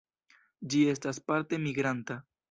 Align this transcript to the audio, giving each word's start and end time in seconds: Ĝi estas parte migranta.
Ĝi 0.73 0.79
estas 0.93 1.19
parte 1.31 1.59
migranta. 1.67 2.17